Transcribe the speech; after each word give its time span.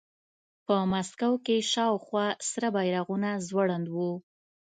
په 0.65 0.75
مسکو 0.91 1.31
کې 1.45 1.57
شاوخوا 1.71 2.27
سره 2.51 2.67
بیرغونه 2.75 3.29
ځوړند 3.47 3.87
وو 3.93 4.11